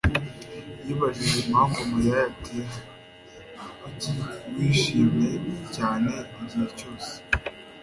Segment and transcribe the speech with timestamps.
[0.85, 2.79] yibajije impamvu Mariya yatinze.
[3.79, 4.11] Kuki
[4.53, 5.31] wishimye
[5.75, 7.11] cyane igihe cyose?